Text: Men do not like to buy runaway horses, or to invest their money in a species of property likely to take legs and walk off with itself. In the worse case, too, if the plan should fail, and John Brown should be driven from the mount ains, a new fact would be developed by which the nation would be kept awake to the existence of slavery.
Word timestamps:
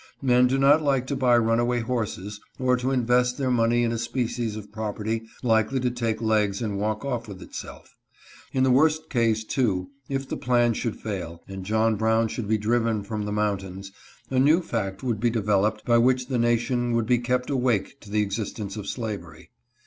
Men 0.19 0.47
do 0.47 0.57
not 0.57 0.81
like 0.81 1.05
to 1.05 1.15
buy 1.15 1.37
runaway 1.37 1.81
horses, 1.81 2.41
or 2.57 2.75
to 2.75 2.89
invest 2.89 3.37
their 3.37 3.51
money 3.51 3.83
in 3.83 3.91
a 3.91 3.99
species 3.99 4.55
of 4.55 4.71
property 4.71 5.27
likely 5.43 5.79
to 5.79 5.91
take 5.91 6.19
legs 6.23 6.59
and 6.59 6.79
walk 6.79 7.05
off 7.05 7.27
with 7.27 7.39
itself. 7.39 7.93
In 8.51 8.63
the 8.63 8.71
worse 8.71 8.99
case, 9.11 9.43
too, 9.43 9.91
if 10.09 10.27
the 10.27 10.37
plan 10.37 10.73
should 10.73 10.95
fail, 10.99 11.43
and 11.47 11.63
John 11.63 11.97
Brown 11.97 12.29
should 12.29 12.47
be 12.47 12.57
driven 12.57 13.03
from 13.03 13.25
the 13.25 13.31
mount 13.31 13.61
ains, 13.61 13.89
a 14.31 14.39
new 14.39 14.63
fact 14.63 15.03
would 15.03 15.19
be 15.19 15.29
developed 15.29 15.85
by 15.85 15.99
which 15.99 16.29
the 16.29 16.39
nation 16.39 16.93
would 16.93 17.05
be 17.05 17.19
kept 17.19 17.51
awake 17.51 17.99
to 18.01 18.09
the 18.09 18.23
existence 18.23 18.75
of 18.77 18.87
slavery. 18.87 19.51